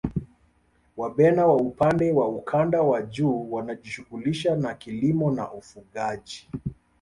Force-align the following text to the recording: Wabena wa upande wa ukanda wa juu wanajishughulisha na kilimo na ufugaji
Wabena 0.97 1.47
wa 1.47 1.55
upande 1.55 2.11
wa 2.11 2.29
ukanda 2.29 2.81
wa 2.81 3.01
juu 3.01 3.47
wanajishughulisha 3.51 4.55
na 4.55 4.73
kilimo 4.73 5.31
na 5.31 5.51
ufugaji 5.53 6.47